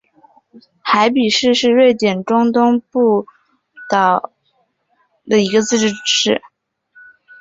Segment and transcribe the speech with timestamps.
[0.81, 3.27] 海比市是瑞典中东部乌普
[3.87, 4.29] 萨拉省
[5.27, 6.41] 的一个自治市。